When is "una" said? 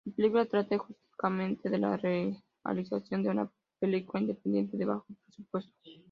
3.29-3.51